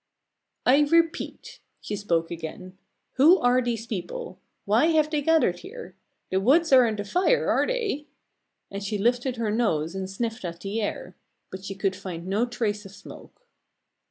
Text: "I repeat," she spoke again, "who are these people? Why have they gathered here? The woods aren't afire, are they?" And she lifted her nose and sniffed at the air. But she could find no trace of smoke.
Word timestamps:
"I 0.65 0.79
repeat," 0.79 1.59
she 1.79 1.95
spoke 1.95 2.31
again, 2.31 2.75
"who 3.17 3.37
are 3.37 3.61
these 3.61 3.85
people? 3.85 4.39
Why 4.65 4.87
have 4.87 5.11
they 5.11 5.21
gathered 5.21 5.59
here? 5.59 5.95
The 6.31 6.39
woods 6.39 6.73
aren't 6.73 6.99
afire, 6.99 7.47
are 7.51 7.67
they?" 7.67 8.07
And 8.71 8.83
she 8.83 8.97
lifted 8.97 9.35
her 9.35 9.51
nose 9.51 9.93
and 9.93 10.09
sniffed 10.09 10.43
at 10.43 10.61
the 10.61 10.81
air. 10.81 11.15
But 11.51 11.63
she 11.65 11.75
could 11.75 11.95
find 11.95 12.25
no 12.25 12.47
trace 12.47 12.83
of 12.83 12.93
smoke. 12.93 13.45